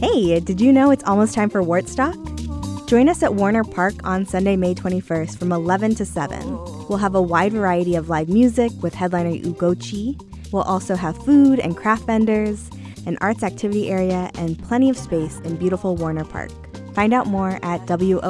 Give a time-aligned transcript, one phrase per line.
[0.00, 2.88] Hey, did you know it's almost time for WORTstock?
[2.88, 6.56] Join us at Warner Park on Sunday, May 21st from 11 to 7.
[6.88, 10.18] We'll have a wide variety of live music with headliner Ugochi.
[10.52, 12.70] We'll also have food and craft vendors,
[13.04, 16.50] an arts activity area, and plenty of space in beautiful Warner Park.
[16.94, 18.24] Find out more at WORTFM.org.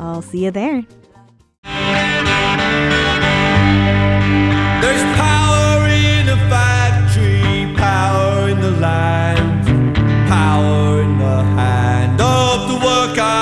[0.00, 0.82] I'll see you there.
[4.80, 5.35] There's power
[8.66, 9.64] the land,
[10.28, 13.38] power in the hand of the worker.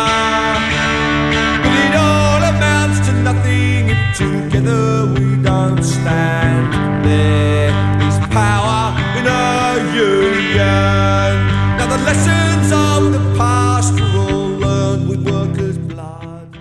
[1.62, 7.04] But it all amounts to nothing if together we don't stand.
[7.06, 7.72] There
[8.06, 11.32] is power in a union.
[11.78, 16.54] Now the lessons of the past are all learned with workers' blood.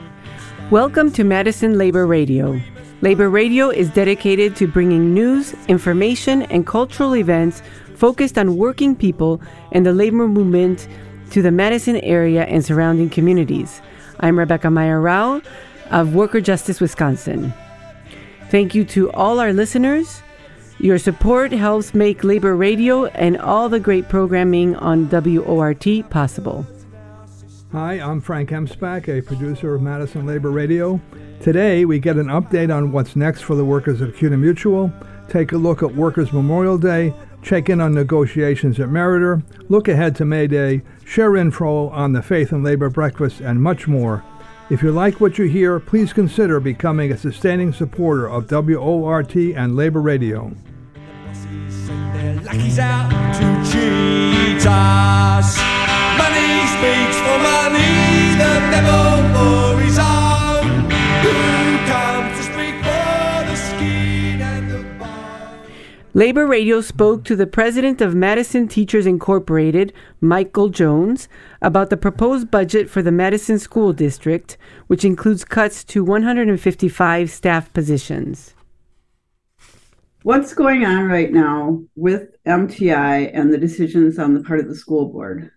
[0.71, 2.61] Welcome to Madison Labor Radio.
[3.01, 7.61] Labor Radio is dedicated to bringing news, information, and cultural events
[7.95, 10.87] focused on working people and the labor movement
[11.31, 13.81] to the Madison area and surrounding communities.
[14.19, 15.41] I'm Rebecca Meyer Rao
[15.89, 17.53] of Worker Justice Wisconsin.
[18.49, 20.21] Thank you to all our listeners.
[20.79, 26.65] Your support helps make Labor Radio and all the great programming on WORT possible.
[27.71, 31.01] Hi, I'm Frank Emspak, a producer of Madison Labor Radio.
[31.41, 34.93] Today, we get an update on what's next for the workers at CUNA Mutual,
[35.29, 37.13] take a look at Workers' Memorial Day,
[37.43, 42.21] check in on negotiations at Meriter, look ahead to May Day, share info on the
[42.21, 44.23] Faith and Labor Breakfast, and much more.
[44.69, 49.75] If you like what you hear, please consider becoming a sustaining supporter of WORT and
[49.75, 50.51] Labor Radio.
[56.17, 59.82] Money speaks for money, the devil for
[66.15, 71.27] Labor Radio spoke to the president of Madison Teachers Incorporated, Michael Jones,
[71.59, 74.55] about the proposed budget for the Madison School District,
[74.85, 78.53] which includes cuts to 155 staff positions.
[80.21, 84.75] What's going on right now with MTI and the decisions on the part of the
[84.75, 85.49] school board?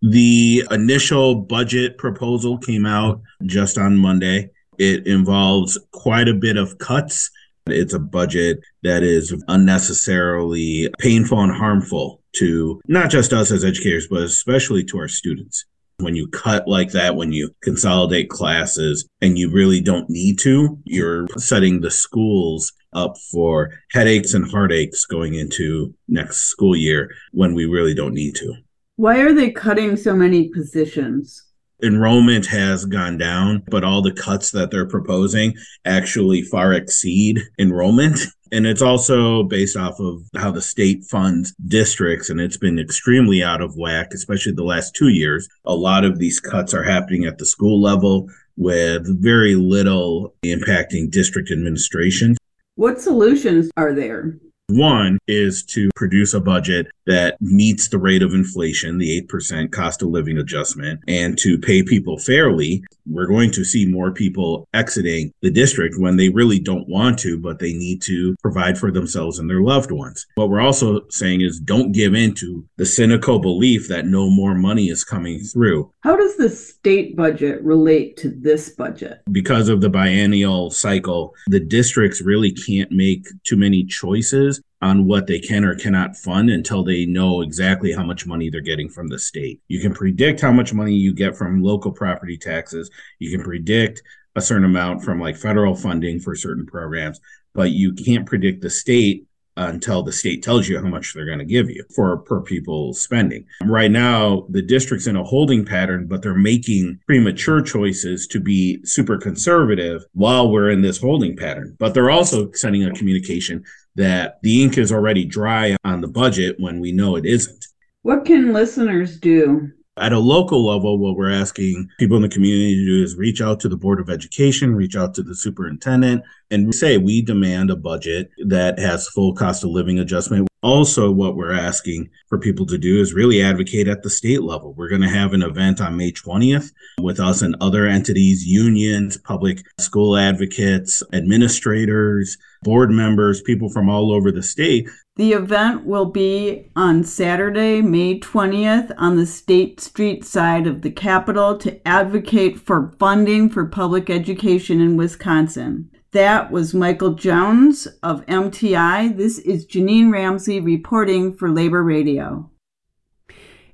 [0.00, 4.52] The initial budget proposal came out just on Monday.
[4.78, 7.32] It involves quite a bit of cuts.
[7.66, 14.06] It's a budget that is unnecessarily painful and harmful to not just us as educators,
[14.06, 15.64] but especially to our students.
[15.98, 20.78] When you cut like that, when you consolidate classes and you really don't need to,
[20.84, 27.54] you're setting the schools up for headaches and heartaches going into next school year when
[27.54, 28.54] we really don't need to.
[28.96, 31.44] Why are they cutting so many positions?
[31.84, 38.18] Enrollment has gone down, but all the cuts that they're proposing actually far exceed enrollment.
[38.52, 43.42] And it's also based off of how the state funds districts, and it's been extremely
[43.42, 45.48] out of whack, especially the last two years.
[45.64, 51.10] A lot of these cuts are happening at the school level with very little impacting
[51.10, 52.36] district administration.
[52.76, 54.38] What solutions are there?
[54.68, 60.00] One is to produce a budget that meets the rate of inflation, the 8% cost
[60.00, 62.82] of living adjustment, and to pay people fairly.
[63.06, 67.38] We're going to see more people exiting the district when they really don't want to,
[67.38, 70.26] but they need to provide for themselves and their loved ones.
[70.36, 74.54] What we're also saying is don't give in to the cynical belief that no more
[74.54, 75.92] money is coming through.
[76.00, 79.20] How does the state budget relate to this budget?
[79.30, 85.26] because of the biennial cycle, the districts really can't make too many choices on what
[85.26, 89.08] they can or cannot fund until they know exactly how much money they're getting from
[89.08, 89.60] the state.
[89.68, 92.90] You can predict how much money you get from local property taxes.
[93.18, 94.02] You can predict
[94.36, 97.20] a certain amount from like federal funding for certain programs,
[97.54, 99.26] but you can't predict the state
[99.56, 102.92] until the state tells you how much they're going to give you for per pupil
[102.92, 103.46] spending.
[103.62, 108.84] Right now, the district's in a holding pattern, but they're making premature choices to be
[108.84, 111.76] super conservative while we're in this holding pattern.
[111.78, 113.64] But they're also sending a communication
[113.96, 117.66] that the ink is already dry on the budget when we know it isn't.
[118.02, 119.70] What can listeners do?
[119.96, 123.40] At a local level, what we're asking people in the community to do is reach
[123.40, 127.70] out to the Board of Education, reach out to the superintendent, and say we demand
[127.70, 130.48] a budget that has full cost of living adjustment.
[130.64, 134.72] Also, what we're asking for people to do is really advocate at the state level.
[134.72, 136.72] We're going to have an event on May 20th
[137.02, 144.10] with us and other entities, unions, public school advocates, administrators, board members, people from all
[144.10, 150.24] over the state The event will be on Saturday, May 20th, on the State Street
[150.24, 155.90] side of the Capitol to advocate for funding for public education in Wisconsin.
[156.14, 159.16] That was Michael Jones of MTI.
[159.16, 162.48] This is Janine Ramsey reporting for Labor Radio.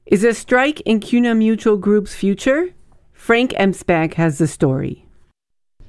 [0.07, 2.71] Is a strike in CUNA Mutual Group's future?
[3.13, 5.05] Frank Emspak has the story.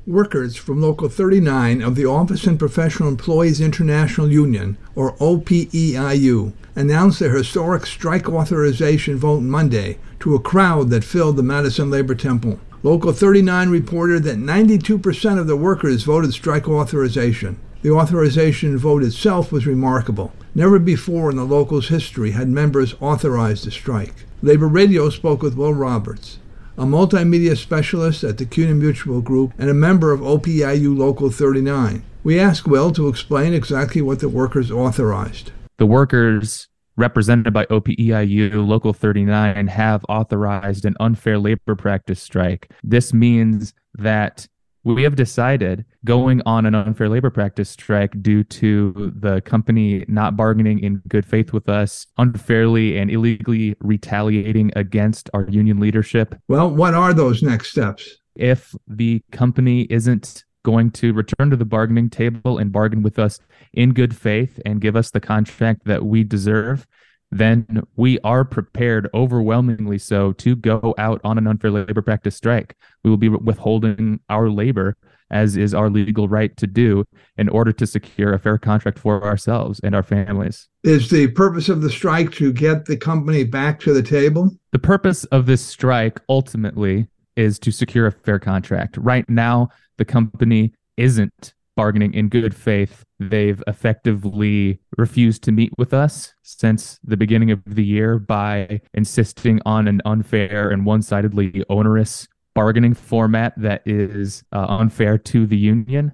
[0.06, 7.22] Workers from Local 39 of the Office and Professional Employees International Union, or OPEIU, announced
[7.22, 12.60] their historic strike authorization vote Monday to a crowd that filled the Madison Labor Temple.
[12.84, 17.60] Local 39 reported that 92% of the workers voted strike authorization.
[17.84, 20.34] The authorization vote itself was remarkable.
[20.56, 24.26] Never before in the local's history had members authorized a strike.
[24.42, 26.40] Labor Radio spoke with Will Roberts,
[26.76, 32.02] a multimedia specialist at the CUNA Mutual Group and a member of OPEIU Local 39.
[32.24, 35.52] We asked Will to explain exactly what the workers authorized.
[35.78, 42.72] The workers represented by OPEIU Local 39 have authorized an unfair labor practice strike.
[42.84, 44.48] This means that
[44.84, 50.36] we have decided going on an unfair labor practice strike due to the company not
[50.36, 56.36] bargaining in good faith with us, unfairly and illegally retaliating against our union leadership.
[56.48, 58.18] Well, what are those next steps?
[58.36, 63.40] If the company isn't going to return to the bargaining table and bargain with us
[63.74, 66.88] in good faith and give us the contract that we deserve,
[67.32, 72.76] then we are prepared, overwhelmingly so, to go out on an unfair labor practice strike.
[73.04, 74.98] We will be withholding our labor,
[75.30, 77.06] as is our legal right to do,
[77.38, 80.68] in order to secure a fair contract for ourselves and our families.
[80.84, 84.52] Is the purpose of the strike to get the company back to the table?
[84.74, 87.08] The purpose of this strike ultimately
[87.38, 88.98] is to secure a fair contract.
[88.98, 89.70] Right now,
[90.02, 93.04] the company isn't bargaining in good faith.
[93.20, 99.62] They've effectively refused to meet with us since the beginning of the year by insisting
[99.64, 105.56] on an unfair and one sidedly onerous bargaining format that is uh, unfair to the
[105.56, 106.14] union.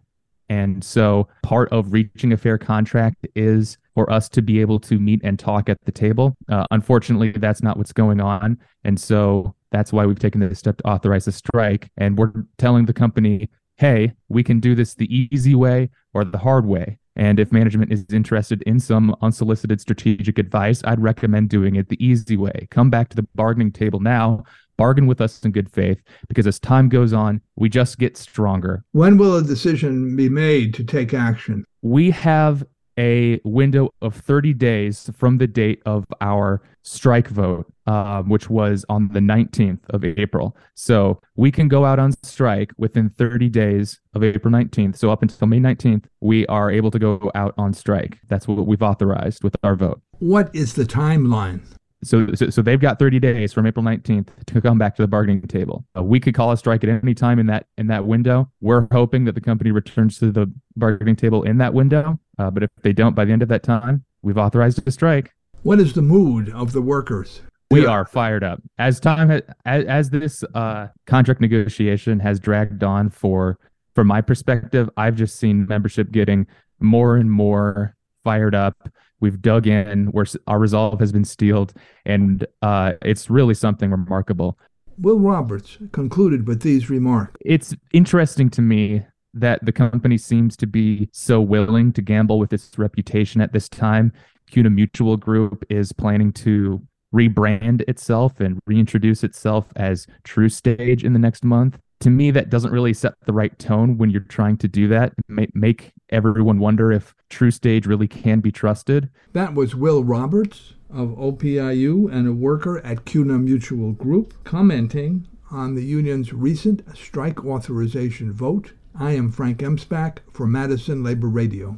[0.50, 5.00] And so part of reaching a fair contract is for us to be able to
[5.00, 6.36] meet and talk at the table.
[6.50, 8.58] Uh, unfortunately, that's not what's going on.
[8.84, 11.90] And so that's why we've taken the step to authorize a strike.
[11.98, 16.38] And we're telling the company hey, we can do this the easy way or the
[16.38, 16.98] hard way.
[17.16, 22.04] And if management is interested in some unsolicited strategic advice, I'd recommend doing it the
[22.04, 22.68] easy way.
[22.70, 24.44] Come back to the bargaining table now,
[24.78, 28.84] bargain with us in good faith, because as time goes on, we just get stronger.
[28.92, 31.66] When will a decision be made to take action?
[31.82, 32.64] We have
[32.98, 38.86] a window of 30 days from the date of our strike vote, uh, which was
[38.90, 40.56] on the 19th of April.
[40.74, 44.98] So we can go out on strike within 30 days of April 19th.
[44.98, 48.20] So up until May 19th, we are able to go out on strike.
[48.28, 50.02] That's what we've authorized with our vote.
[50.20, 51.62] What is the timeline?
[52.04, 55.08] So, so, so they've got 30 days from April 19th to come back to the
[55.08, 55.84] bargaining table.
[55.98, 58.52] Uh, we could call a strike at any time in that in that window.
[58.62, 62.20] We're hoping that the company returns to the bargaining table in that window.
[62.38, 65.34] Uh, but if they don't by the end of that time, we've authorized a strike.
[65.64, 67.42] What is the mood of the workers?
[67.70, 72.84] We are fired up as time has, as, as this uh, contract negotiation has dragged
[72.84, 73.60] on for
[73.94, 74.90] from my perspective.
[74.96, 76.48] I've just seen membership getting
[76.80, 78.90] more and more fired up
[79.20, 81.74] we've dug in where our resolve has been steeled
[82.06, 84.58] and uh, it's really something remarkable
[85.00, 89.06] will roberts concluded with these remarks it's interesting to me
[89.40, 93.70] that the company seems to be so willing to gamble with its reputation at this
[93.70, 94.12] time.
[94.50, 96.82] Cuna mutual group is planning to
[97.14, 101.80] rebrand itself and reintroduce itself as TruStage in the next month.
[102.02, 105.14] To me that doesn't really set the right tone when you're trying to do that
[105.28, 109.10] make everyone wonder if TruStage really can be trusted.
[109.34, 115.76] That was will roberts of opeiu and a worker at cuna mutual group commenting on
[115.76, 121.78] the union's recent strike authorization vote i am frank emspak for madison labor radio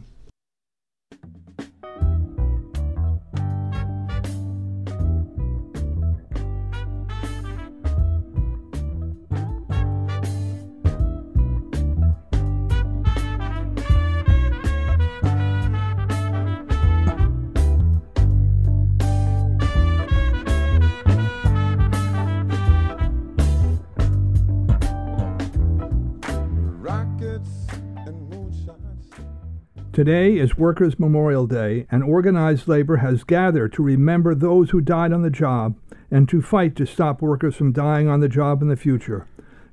[30.00, 35.12] Today is Workers' Memorial Day, and organized labor has gathered to remember those who died
[35.12, 35.76] on the job
[36.10, 39.28] and to fight to stop workers from dying on the job in the future.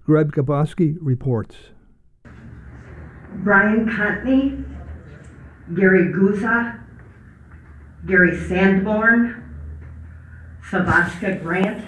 [0.04, 1.54] Greg Gaboski reports.
[3.44, 4.64] Brian Contney,
[5.76, 6.84] Gary Guza,
[8.04, 9.44] Gary Sandborn,
[10.68, 11.84] Savaska Grant,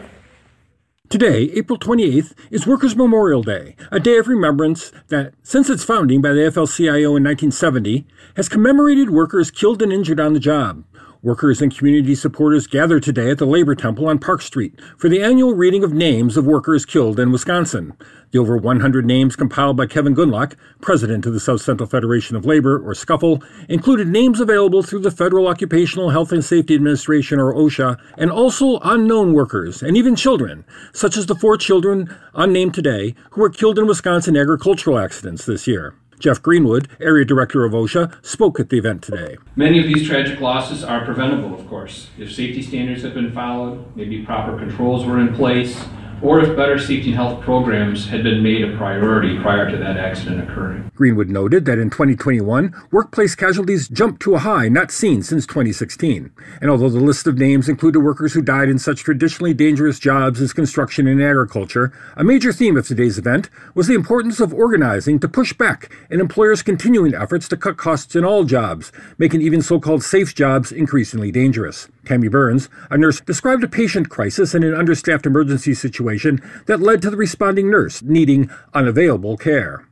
[1.11, 6.21] Today, April 28th, is Workers' Memorial Day, a day of remembrance that, since its founding
[6.21, 10.85] by the AFL CIO in 1970, has commemorated workers killed and injured on the job.
[11.21, 15.21] Workers and community supporters gathered today at the Labor Temple on Park Street for the
[15.21, 17.93] annual reading of names of workers killed in Wisconsin.
[18.31, 22.47] The over 100 names compiled by Kevin Gundlach, president of the South Central Federation of
[22.47, 27.53] Labor, or SCUFL, included names available through the Federal Occupational Health and Safety Administration, or
[27.53, 33.17] OSHA, and also unknown workers and even children, such as the four children unnamed today
[33.33, 35.97] who were killed in Wisconsin agricultural accidents this year.
[36.19, 39.37] Jeff Greenwood, area director of OSHA, spoke at the event today.
[39.57, 43.85] Many of these tragic losses are preventable, of course, if safety standards have been followed,
[43.97, 45.85] maybe proper controls were in place,
[46.23, 49.97] or if better safety and health programs had been made a priority prior to that
[49.97, 50.91] accident occurring.
[50.95, 56.33] Greenwood noted that in 2021, workplace casualties jumped to a high not seen since 2016.
[56.61, 60.41] And although the list of names included workers who died in such traditionally dangerous jobs
[60.41, 65.19] as construction and agriculture, a major theme of today's event was the importance of organizing
[65.21, 69.63] to push back and employers' continuing efforts to cut costs in all jobs, making even
[69.63, 71.89] so called safe jobs increasingly dangerous.
[72.09, 77.03] Tammy Burns, a nurse, described a patient crisis in an understaffed emergency situation that led
[77.03, 79.87] to the responding nurse needing unavailable care.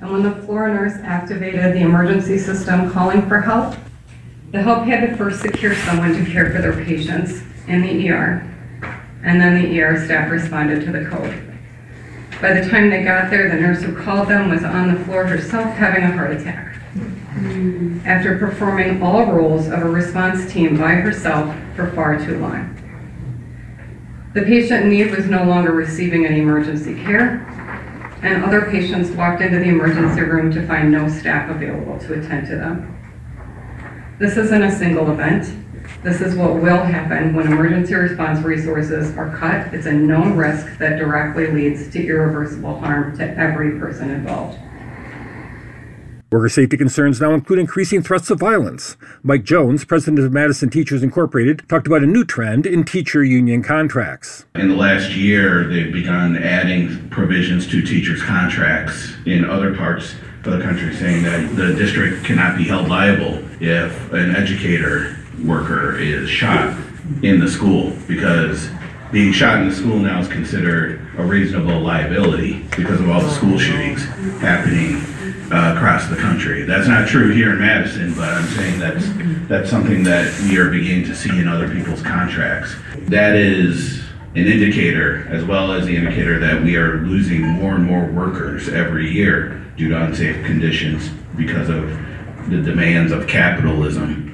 [0.00, 3.76] And when the floor nurse activated the emergency system calling for help,
[4.50, 8.42] the help had to first secure someone to care for their patients in the ER,
[9.22, 11.48] and then the ER staff responded to the code.
[12.40, 15.26] By the time they got there, the nurse who called them was on the floor
[15.26, 16.72] herself having a heart attack
[18.04, 22.68] after performing all roles of a response team by herself for far too long.
[24.34, 27.46] The patient in need was no longer receiving any emergency care,
[28.22, 32.46] and other patients walked into the emergency room to find no staff available to attend
[32.46, 32.98] to them.
[34.18, 35.52] This isn't a single event.
[36.02, 39.74] This is what will happen when emergency response resources are cut.
[39.74, 44.58] It's a known risk that directly leads to irreversible harm to every person involved.
[46.32, 48.96] Worker safety concerns now include increasing threats of violence.
[49.22, 53.62] Mike Jones, president of Madison Teachers Incorporated, talked about a new trend in teacher union
[53.62, 54.46] contracts.
[54.54, 60.56] In the last year, they've begun adding provisions to teachers' contracts in other parts of
[60.56, 66.30] the country saying that the district cannot be held liable if an educator worker is
[66.30, 66.74] shot
[67.22, 68.70] in the school because
[69.12, 73.30] being shot in the school now is considered a reasonable liability because of all the
[73.30, 74.06] school shootings
[74.40, 75.02] happening
[75.52, 76.62] uh, across the country.
[76.62, 79.06] That's not true here in Madison, but I'm saying that's
[79.48, 82.74] that's something that we are beginning to see in other people's contracts.
[83.08, 84.02] That is
[84.34, 88.68] an indicator, as well as the indicator that we are losing more and more workers
[88.68, 91.82] every year due to unsafe conditions because of
[92.48, 94.30] the demands of capitalism.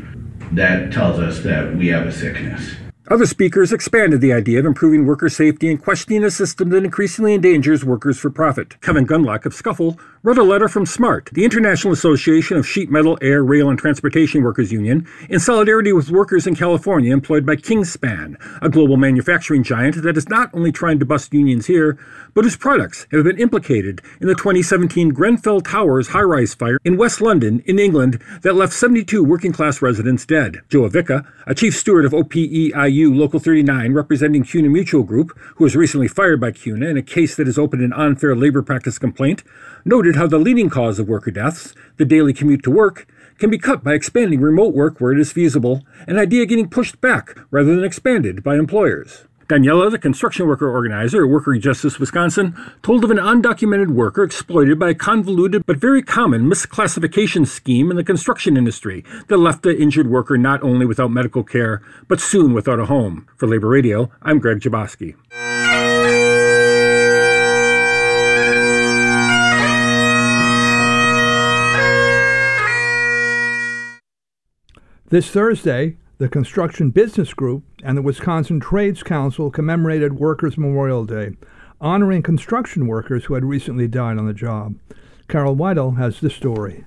[0.52, 2.76] That tells us that we have a sickness.
[3.10, 7.32] Other speakers expanded the idea of improving worker safety and questioning a system that increasingly
[7.32, 8.78] endangers workers for profit.
[8.82, 13.16] Kevin Gundlach of SCUFL wrote a letter from SMART, the International Association of Sheet Metal,
[13.22, 18.36] Air, Rail, and Transportation Workers Union, in solidarity with workers in California employed by Kingspan,
[18.60, 21.98] a global manufacturing giant that is not only trying to bust unions here,
[22.34, 26.96] but whose products have been implicated in the 2017 Grenfell Towers high rise fire in
[26.96, 30.60] West London, in England, that left 72 working class residents dead.
[30.68, 35.76] Joe Avica, a chief steward of OPEIU Local 39 representing CUNA Mutual Group, who was
[35.76, 39.42] recently fired by CUNA in a case that has opened an unfair labor practice complaint,
[40.08, 43.58] noted how the leading cause of worker deaths, the daily commute to work, can be
[43.58, 47.74] cut by expanding remote work where it is feasible, an idea getting pushed back rather
[47.74, 49.26] than expanded by employers.
[49.48, 54.78] Daniela, the construction worker organizer at Worker Justice Wisconsin, told of an undocumented worker exploited
[54.78, 59.78] by a convoluted but very common misclassification scheme in the construction industry that left the
[59.78, 63.26] injured worker not only without medical care, but soon without a home.
[63.36, 65.16] For Labor Radio, I'm Greg Jaboski.
[75.10, 81.30] This Thursday, the Construction Business Group and the Wisconsin Trades Council commemorated Workers' Memorial Day,
[81.80, 84.74] honoring construction workers who had recently died on the job.
[85.26, 86.84] Carol Weidel has the story.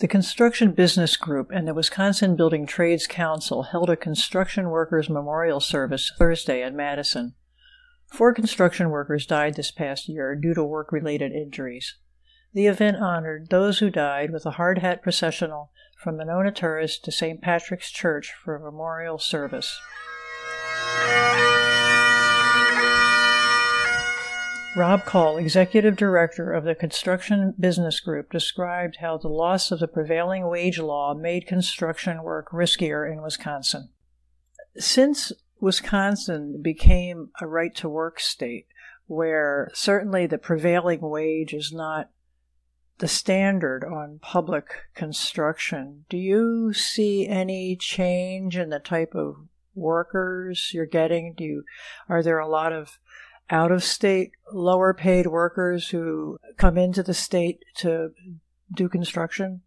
[0.00, 5.60] The Construction Business Group and the Wisconsin Building Trades Council held a construction workers' memorial
[5.60, 7.32] service Thursday in Madison.
[8.12, 11.96] Four construction workers died this past year due to work related injuries.
[12.52, 17.10] The event honored those who died with a hard hat processional from Monona Terrace to
[17.10, 17.40] St.
[17.40, 19.80] Patrick's Church for a memorial service.
[24.76, 29.88] Rob Call, Executive Director of the Construction Business Group, described how the loss of the
[29.88, 33.88] prevailing wage law made construction work riskier in Wisconsin.
[34.76, 38.66] Since Wisconsin became a right to work state,
[39.06, 42.10] where certainly the prevailing wage is not
[42.98, 49.36] the standard on public construction, do you see any change in the type of
[49.74, 51.34] workers you're getting?
[51.36, 51.64] Do you
[52.08, 52.98] are there a lot of
[53.50, 58.12] out of state lower paid workers who come into the state to
[58.74, 59.60] do construction?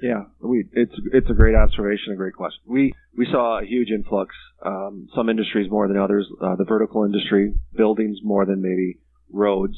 [0.00, 2.60] Yeah, we it's it's a great observation, a great question.
[2.66, 4.34] We we saw a huge influx.
[4.64, 6.26] Um, some industries more than others.
[6.40, 8.98] Uh, the vertical industry, buildings more than maybe
[9.32, 9.76] roads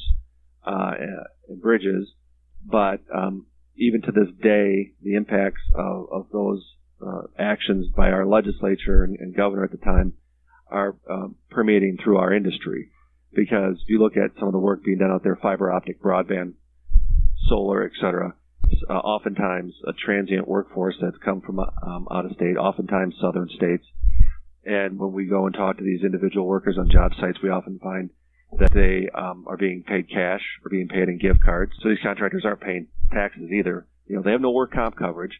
[0.65, 0.91] uh,
[1.47, 2.11] and bridges.
[2.65, 6.63] But um, even to this day, the impacts of, of those
[7.05, 10.13] uh, actions by our legislature and, and, governor at the time
[10.69, 12.91] are um, permeating through our industry.
[13.33, 16.01] Because if you look at some of the work being done out there, fiber optic
[16.01, 16.53] broadband,
[17.47, 18.35] solar, etc.,
[18.89, 23.85] uh, oftentimes a transient workforce that's come from um, out of state, oftentimes southern states.
[24.63, 27.79] And when we go and talk to these individual workers on job sites, we often
[27.79, 28.11] find
[28.59, 31.73] that they um, are being paid cash or being paid in gift cards.
[31.81, 33.87] So these contractors aren't paying taxes either.
[34.07, 35.39] You know, they have no work comp coverage.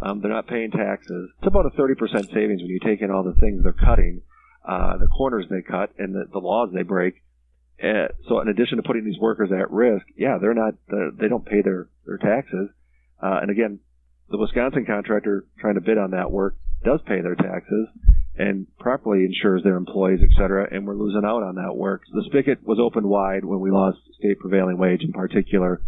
[0.00, 1.30] Um, they're not paying taxes.
[1.38, 1.94] It's about a 30%
[2.32, 4.22] savings when you take in all the things they're cutting,
[4.66, 7.22] uh, the corners they cut, and the, the laws they break.
[7.82, 11.28] Uh, so in addition to putting these workers at risk, yeah, they're not, they're, they
[11.28, 12.70] don't pay their, their taxes.
[13.22, 13.78] Uh, and again,
[14.30, 17.88] the Wisconsin contractor trying to bid on that work does pay their taxes
[18.38, 22.02] and properly insures their employees, et cetera, and we're losing out on that work.
[22.12, 25.82] The spigot was opened wide when we lost state prevailing wage in particular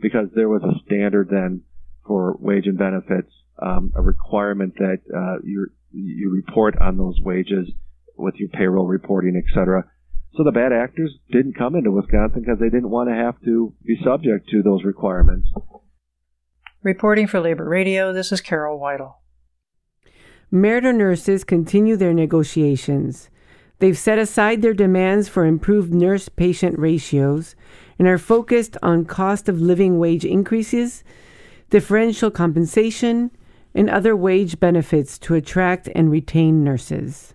[0.00, 1.62] because there was a standard then
[2.06, 7.70] for wage and benefits, um, a requirement that uh, you you report on those wages
[8.16, 9.84] with your payroll reporting, et cetera.
[10.34, 13.74] So the bad actors didn't come into Wisconsin because they didn't want to have to
[13.84, 15.48] be subject to those requirements.
[16.82, 19.14] Reporting for Labor Radio, this is Carol Weidel.
[20.52, 23.30] Meriter nurses continue their negotiations.
[23.78, 27.56] They've set aside their demands for improved nurse patient ratios
[27.98, 31.02] and are focused on cost of living wage increases,
[31.68, 33.30] differential compensation,
[33.74, 37.34] and other wage benefits to attract and retain nurses.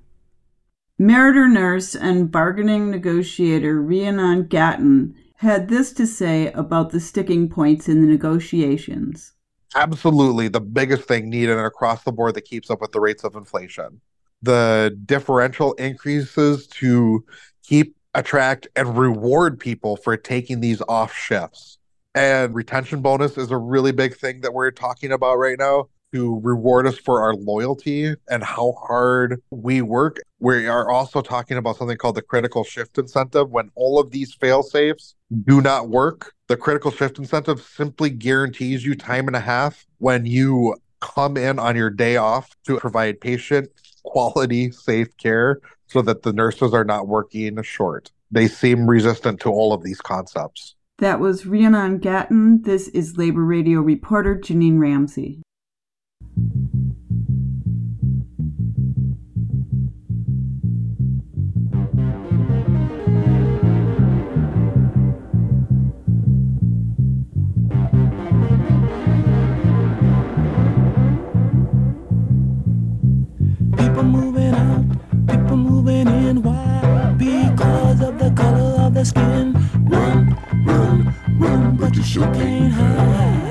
[0.99, 7.89] Meriter nurse and bargaining negotiator Rhiannon Gatton had this to say about the sticking points
[7.89, 9.33] in the negotiations
[9.75, 13.35] absolutely the biggest thing needed across the board that keeps up with the rates of
[13.35, 14.01] inflation.
[14.41, 17.23] The differential increases to
[17.63, 21.77] keep, attract, and reward people for taking these off shifts.
[22.15, 26.39] And retention bonus is a really big thing that we're talking about right now to
[26.41, 30.17] reward us for our loyalty and how hard we work.
[30.39, 33.49] We are also talking about something called the critical shift incentive.
[33.49, 38.83] When all of these fail safes do not work, the critical shift incentive simply guarantees
[38.85, 43.21] you time and a half when you come in on your day off to provide
[43.21, 43.69] patient
[44.03, 48.11] quality, safe care so that the nurses are not working short.
[48.31, 50.75] They seem resistant to all of these concepts.
[50.99, 52.61] That was Rhiannon Gatton.
[52.61, 55.41] This is Labor Radio reporter Janine Ramsey.
[79.05, 79.53] Skin.
[79.89, 83.50] Run, run, run, but you sure can't hide.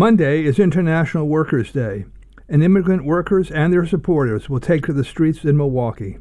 [0.00, 2.06] Monday is International Workers' Day,
[2.48, 6.16] and immigrant workers and their supporters will take to the streets in Milwaukee.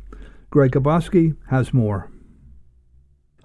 [0.49, 2.11] Greg Gaboski has more.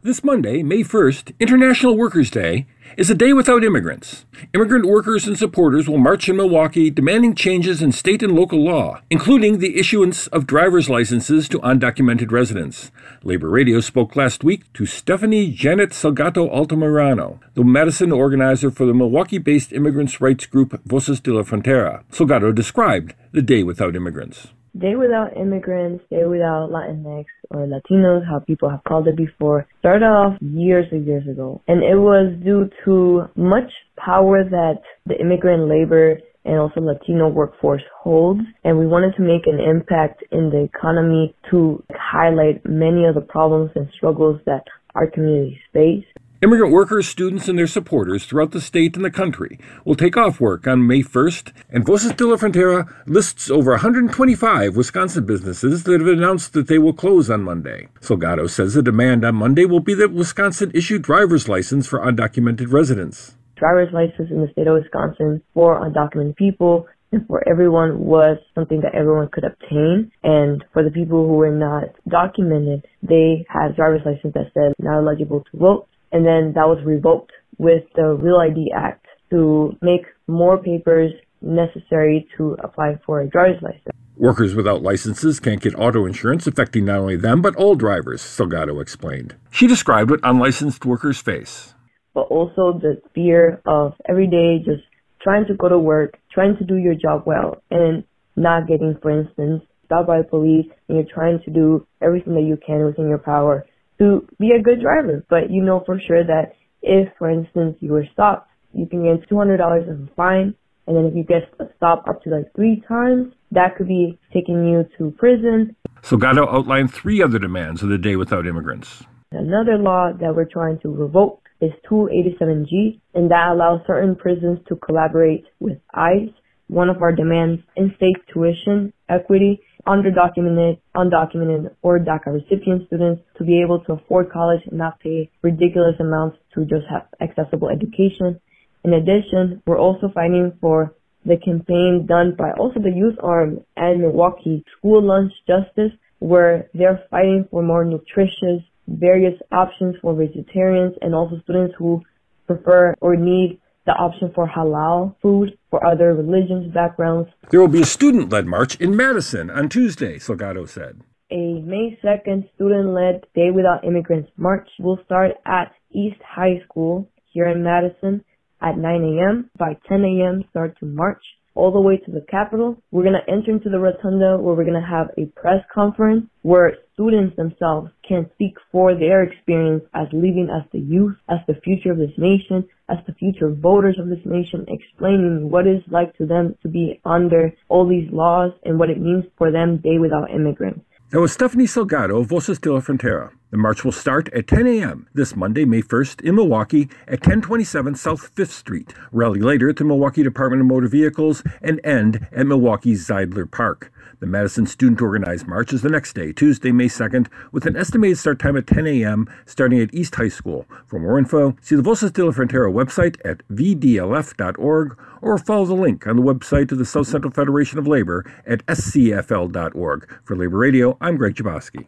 [0.04, 2.66] This Monday, May 1st, International Workers' Day,
[2.98, 4.26] is a day without immigrants.
[4.52, 9.00] Immigrant workers and supporters will march in Milwaukee demanding changes in state and local law,
[9.08, 12.90] including the issuance of driver's licenses to undocumented residents.
[13.22, 18.92] Labor Radio spoke last week to Stephanie Janet Salgado Altamirano, the Madison organizer for the
[18.92, 22.04] Milwaukee based immigrants' rights group Voces de la Frontera.
[22.12, 24.48] Salgado described the day without immigrants.
[24.76, 30.04] Day Without Immigrants, Day Without Latinx or Latinos, how people have called it before, started
[30.04, 31.62] off years and years ago.
[31.68, 37.82] And it was due to much power that the immigrant labor and also Latino workforce
[38.02, 38.40] holds.
[38.64, 43.20] And we wanted to make an impact in the economy to highlight many of the
[43.20, 44.64] problems and struggles that
[44.96, 46.04] our communities face.
[46.44, 50.42] Immigrant workers, students, and their supporters throughout the state and the country will take off
[50.42, 56.02] work on May 1st, and Voces de la Frontera lists over 125 Wisconsin businesses that
[56.02, 57.88] have announced that they will close on Monday.
[58.02, 62.70] Salgado says the demand on Monday will be that Wisconsin issue driver's license for undocumented
[62.70, 63.36] residents.
[63.56, 68.82] Driver's license in the state of Wisconsin for undocumented people and for everyone was something
[68.82, 70.12] that everyone could obtain.
[70.22, 74.98] And for the people who were not documented, they had driver's license that said not
[74.98, 75.88] eligible to vote.
[76.14, 81.10] And then that was revoked with the Real ID Act to make more papers
[81.42, 83.96] necessary to apply for a driver's license.
[84.16, 88.80] Workers without licenses can't get auto insurance, affecting not only them, but all drivers, Salgado
[88.80, 89.34] explained.
[89.50, 91.74] She described what unlicensed workers face.
[92.14, 94.84] But also the fear of every day just
[95.20, 98.04] trying to go to work, trying to do your job well, and
[98.36, 102.42] not getting, for instance, stopped by the police, and you're trying to do everything that
[102.42, 103.66] you can within your power
[103.98, 105.24] to be a good driver.
[105.28, 109.28] But you know for sure that if, for instance, you were stopped, you can get
[109.28, 110.54] $200 as a fine,
[110.86, 114.66] and then if you get stopped up to like three times, that could be taking
[114.66, 115.74] you to prison.
[116.02, 119.04] Salgado outlined three other demands of the Day Without Immigrants.
[119.30, 124.76] Another law that we're trying to revoke is 287G, and that allows certain prisons to
[124.76, 126.28] collaborate with ICE.
[126.68, 133.60] One of our demands, in-state tuition, equity, underdocumented, undocumented, or DACA recipient students to be
[133.62, 138.40] able to afford college and not pay ridiculous amounts to just have accessible education.
[138.84, 140.94] In addition, we're also fighting for
[141.24, 147.02] the campaign done by also the Youth Arm and Milwaukee School Lunch Justice, where they're
[147.10, 152.02] fighting for more nutritious, various options for vegetarians and also students who
[152.46, 157.30] prefer or need the option for halal food for other religions backgrounds.
[157.50, 161.02] There will be a student led march in Madison on Tuesday, Salgado said.
[161.30, 167.08] A May 2nd student led Day Without Immigrants march will start at East High School
[167.32, 168.24] here in Madison
[168.60, 169.50] at 9 a.m.
[169.58, 170.44] By 10 a.m.
[170.50, 171.22] start to march
[171.54, 172.76] all the way to the Capitol.
[172.90, 176.26] We're going to enter into the rotunda where we're going to have a press conference
[176.42, 181.60] where students themselves can speak for their experience as living as the youth, as the
[181.62, 186.16] future of this nation, as the future voters of this nation, explaining what it's like
[186.16, 189.98] to them to be under all these laws and what it means for them day
[189.98, 190.84] without immigrants.
[191.10, 193.30] That was Stephanie Salgado of Voces de la Frontera.
[193.50, 195.06] The march will start at 10 a.m.
[195.14, 198.94] this Monday, May 1st, in Milwaukee at 1027 South 5th Street.
[199.12, 203.92] Rally later at the Milwaukee Department of Motor Vehicles and end at Milwaukee's Zeidler Park.
[204.18, 208.18] The Madison Student Organized March is the next day, Tuesday, May 2nd, with an estimated
[208.18, 210.66] start time at 10 a.m., starting at East High School.
[210.86, 215.74] For more info, see the Voces de la Frontera website at vdlf.org or follow the
[215.74, 220.20] link on the website of the South Central Federation of Labor at scfl.org.
[220.24, 221.86] For Labor Radio, I'm Greg Jaboski.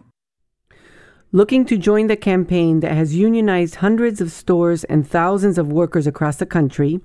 [1.33, 6.07] Looking to join the campaign that has unionized hundreds of stores and thousands of workers
[6.07, 7.01] across the country,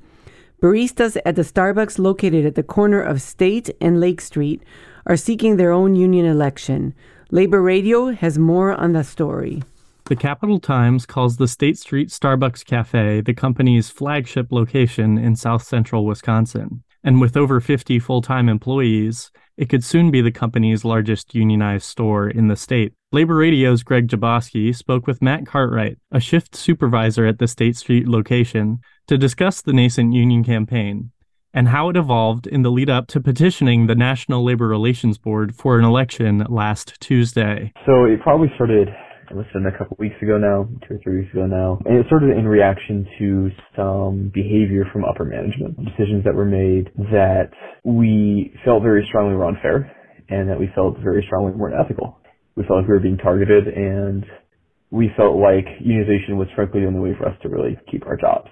[0.62, 4.64] baristas at the Starbucks located at the corner of State and Lake Street
[5.06, 6.94] are seeking their own union election.
[7.32, 9.64] Labor Radio has more on the story.
[10.12, 15.64] The Capital Times calls the State Street Starbucks Cafe the company's flagship location in south
[15.64, 16.84] central Wisconsin.
[17.02, 21.86] And with over 50 full time employees, it could soon be the company's largest unionized
[21.86, 22.92] store in the state.
[23.14, 28.06] Labor Radio's Greg Jaboski spoke with Matt Cartwright, a shift supervisor at the State Street
[28.06, 31.12] location, to discuss the nascent union campaign
[31.54, 35.56] and how it evolved in the lead up to petitioning the National Labor Relations Board
[35.56, 37.72] for an election last Tuesday.
[37.86, 38.90] So it probably started
[39.36, 42.10] less than a couple weeks ago now, two or three weeks ago now, and it's
[42.10, 47.50] sort of in reaction to some behavior from upper management, decisions that were made that
[47.84, 49.92] we felt very strongly were unfair
[50.30, 52.20] and that we felt very strongly weren't ethical.
[52.56, 54.26] We felt like we were being targeted and
[54.92, 58.18] we felt like unionization was frankly the only way for us to really keep our
[58.18, 58.50] jobs.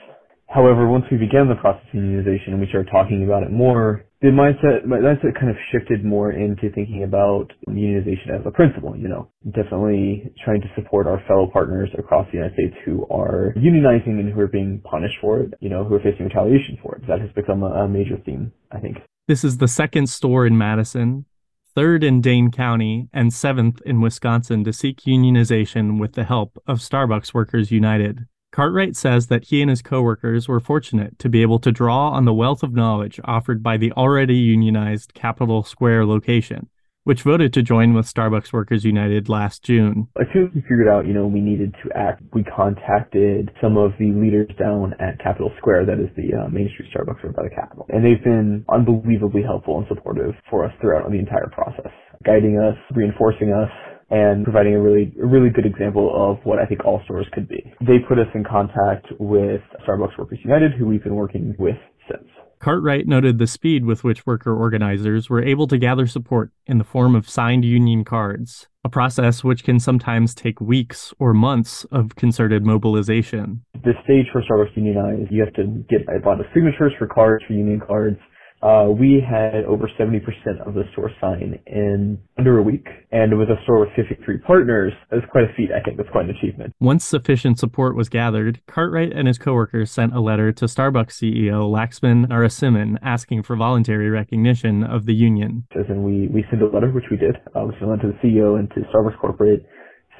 [0.48, 4.06] However, once we began the process of unionization and we started talking about it more,
[4.21, 8.93] the mindset, my mindset kind of shifted more into thinking about unionization as a principle,
[8.97, 13.53] you know, definitely trying to support our fellow partners across the United States who are
[13.58, 16.95] unionizing and who are being punished for it, you know, who are facing retaliation for
[16.95, 17.08] it.
[17.08, 18.97] That has become a, a major theme, I think.
[19.29, 21.25] This is the second store in Madison,
[21.73, 26.79] third in Dane County, and seventh in Wisconsin to seek unionization with the help of
[26.79, 28.27] Starbucks Workers United.
[28.52, 32.26] Cartwright says that he and his coworkers were fortunate to be able to draw on
[32.26, 36.68] the wealth of knowledge offered by the already unionized Capitol Square location,
[37.04, 40.08] which voted to join with Starbucks Workers United last June.
[40.20, 43.78] As soon as we figured out, you know, we needed to act, we contacted some
[43.78, 47.34] of the leaders down at Capitol Square, that is the uh, Main Street Starbucks run
[47.34, 47.86] by the Capitol.
[47.90, 51.92] And they've been unbelievably helpful and supportive for us throughout the entire process,
[52.26, 53.70] guiding us, reinforcing us,
[54.10, 57.48] and providing a really a really good example of what I think all stores could
[57.48, 57.74] be.
[57.82, 61.78] They put us in contact with Starbucks Workers United, who we've been working with
[62.10, 62.28] since.
[62.60, 66.84] Cartwright noted the speed with which worker organizers were able to gather support in the
[66.84, 72.17] form of signed union cards, a process which can sometimes take weeks or months of
[72.17, 73.63] concerted mobilization.
[73.82, 77.45] The stage for Starbucks Unionize, you have to get a lot of signatures for cards,
[77.48, 78.19] for union cards.
[78.62, 80.19] Uh, we had over 70%
[80.67, 84.91] of the store sign in under a week, and with a store with 53 partners,
[85.10, 85.69] that's quite a feat.
[85.72, 86.74] I think that's quite an achievement.
[86.80, 91.72] Once sufficient support was gathered, Cartwright and his coworkers sent a letter to Starbucks CEO
[91.72, 95.65] Laxman Narasimhan asking for voluntary recognition of the union.
[95.72, 97.38] And we, we sent a letter, which we did.
[97.56, 99.65] Uh, we sent it to the CEO and to Starbucks Corporate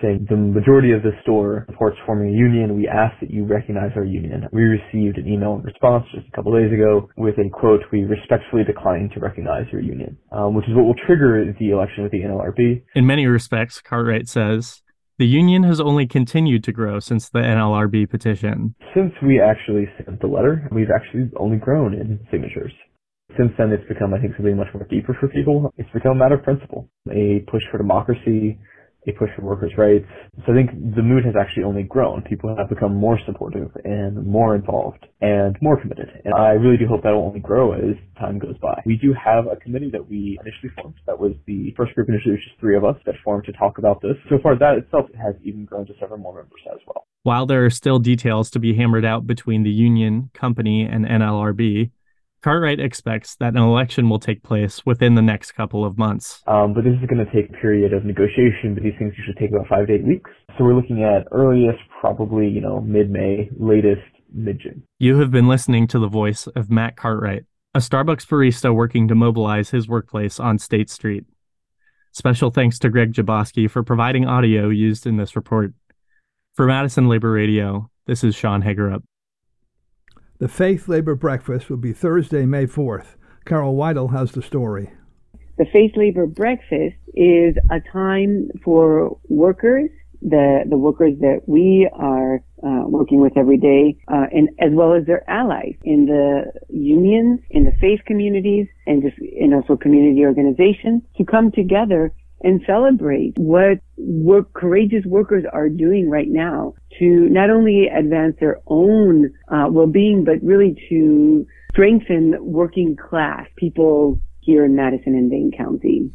[0.02, 2.76] saying the majority of the store supports forming a union.
[2.76, 4.48] We ask that you recognize our union.
[4.52, 8.04] We received an email in response just a couple days ago with a quote, we
[8.04, 12.12] respectfully decline to recognize your union, um, which is what will trigger the election with
[12.12, 12.84] the NLRB.
[12.96, 14.82] In many respects, Cartwright says,
[15.18, 18.76] the union has only continued to grow since the NLRB petition.
[18.96, 22.72] Since we actually sent the letter, we've actually only grown in signatures.
[23.38, 25.74] Since then, it's become, I think, something much more deeper for people.
[25.78, 28.58] It's become a matter of principle, a push for democracy,
[29.08, 30.06] a push for workers' rights.
[30.46, 32.22] So I think the mood has actually only grown.
[32.24, 36.10] People have become more supportive and more involved and more committed.
[36.26, 38.82] And I really do hope that will only grow as time goes by.
[38.86, 40.96] We do have a committee that we initially formed.
[41.08, 43.78] That was the first group initially, was just three of us that formed to talk
[43.78, 44.16] about this.
[44.30, 47.06] So far, that itself has even grown to several more members as well.
[47.24, 51.92] While there are still details to be hammered out between the union, company, and NLRB,
[52.42, 56.42] Cartwright expects that an election will take place within the next couple of months.
[56.48, 59.36] Um, but this is going to take a period of negotiation, but these things usually
[59.36, 60.32] take about five to eight weeks.
[60.58, 64.02] So we're looking at earliest, probably, you know, mid-May, latest,
[64.34, 64.84] mid-June.
[65.00, 69.16] You have been listening to the voice of Matt Cartwright, a Starbucks barista working to
[69.16, 71.26] mobilize his workplace on State Street.
[72.14, 75.74] Special thanks to Greg Jaboski for providing audio used in this report.
[76.56, 79.04] For Madison Labor Radio, this is Sean Hagerup.
[80.40, 83.18] The Faith Labor Breakfast will be Thursday, May 4th.
[83.44, 84.90] Carol Weidel has the story.
[85.58, 89.90] The Faith Labor Breakfast is a time for workers,
[90.22, 94.94] the, the workers that we are uh, working with every day, uh, and as well
[94.94, 100.24] as their allies in the unions, in the faith communities, and just in also community
[100.24, 107.06] organizations to come together and celebrate what work, courageous workers are doing right now to
[107.30, 114.66] not only advance their own uh, well-being, but really to strengthen working class people here
[114.66, 116.12] in Madison and Dane County.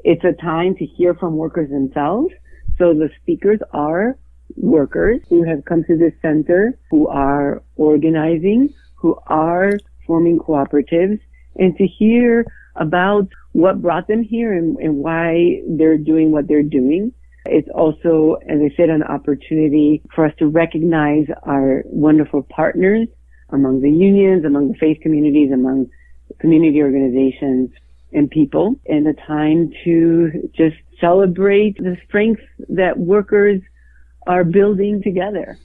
[0.00, 2.32] It's a time to hear from workers themselves.
[2.78, 4.16] So the speakers are
[4.56, 11.20] workers who have come to this center, who are organizing, who are forming cooperatives,
[11.56, 12.44] and to hear
[12.76, 17.12] about what brought them here and, and why they're doing what they're doing.
[17.46, 23.08] It's also, as I said, an opportunity for us to recognize our wonderful partners
[23.50, 25.90] among the unions, among the faith communities, among
[26.38, 27.70] community organizations
[28.12, 33.60] and people, and a time to just celebrate the strength that workers
[34.26, 35.58] are building together.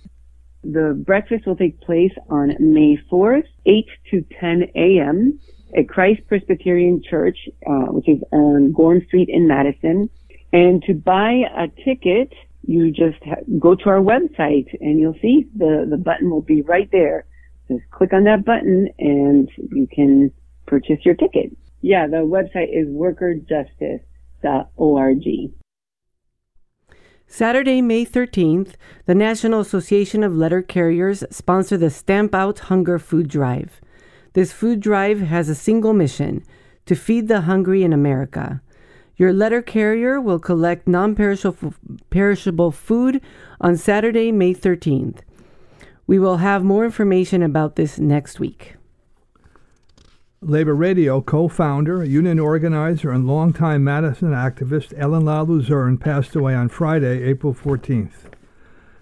[0.63, 5.40] The breakfast will take place on May 4th, 8 to 10 a.m
[5.76, 10.10] at Christ Presbyterian Church, uh, which is on Gorham Street in Madison.
[10.54, 12.32] And to buy a ticket,
[12.64, 16.62] you just ha- go to our website and you'll see the, the button will be
[16.62, 17.26] right there.
[17.68, 20.32] Just click on that button and you can
[20.66, 21.52] purchase your ticket.
[21.82, 25.52] Yeah, the website is workerjustice.org.
[27.30, 33.28] Saturday, May 13th, the National Association of Letter Carriers sponsor the Stamp Out Hunger Food
[33.28, 33.82] Drive.
[34.32, 36.46] This food drive has a single mission
[36.86, 38.62] to feed the hungry in America.
[39.17, 43.21] Your letter carrier will collect non perishable food
[43.60, 45.21] on Saturday, May 13th.
[46.06, 48.75] We will have more information about this next week.
[50.39, 56.53] Labor Radio co founder, union organizer, and longtime Madison activist Ellen La Luzerne passed away
[56.53, 58.32] on Friday, April 14th.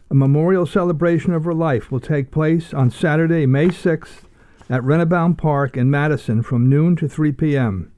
[0.10, 4.24] A memorial celebration of her life will take place on Saturday, May 6th
[4.70, 7.92] at Rennebohm Park in Madison from noon to 3 p.m.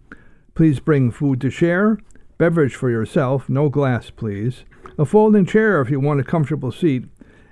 [0.57, 1.99] Please bring food to share,
[2.39, 4.63] beverage for yourself, no glass, please,
[4.97, 7.03] a folding chair if you want a comfortable seat,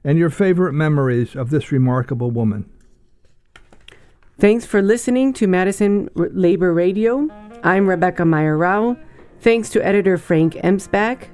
[0.04, 2.68] and your favorite memories of this remarkable woman.
[4.40, 7.30] Thanks for listening to Madison Labor Radio.
[7.64, 8.98] I'm Rebecca Meyer Rao.
[9.40, 11.28] Thanks to editor Frank Emspak,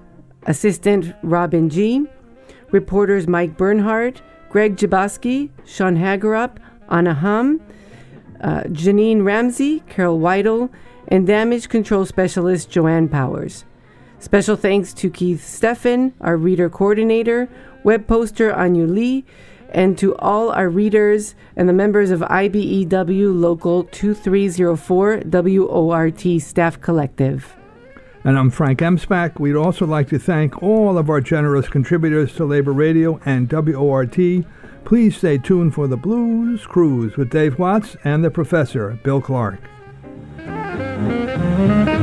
[0.48, 2.06] assistant Robin G.,
[2.72, 6.58] reporters Mike Bernhardt, Greg Jaboski, Sean Hagerup,
[6.90, 7.62] Anna Hum,
[8.42, 10.70] uh, Janine Ramsey, Carol Weidel,
[11.12, 13.66] and damage control specialist Joanne Powers.
[14.20, 17.50] Special thanks to Keith Steffen, our reader coordinator,
[17.84, 19.26] web poster Anu Lee,
[19.72, 27.56] and to all our readers and the members of IBEW Local 2304 WORT Staff Collective.
[28.24, 29.40] And I'm Frank Emspak.
[29.40, 34.18] We'd also like to thank all of our generous contributors to Labor Radio and WORT
[34.86, 39.60] Please stay tuned for the Blues Cruise with Dave Watts and the professor, Bill Clark.
[41.08, 42.01] Thank you.